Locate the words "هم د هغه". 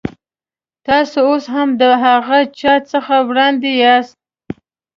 1.53-2.37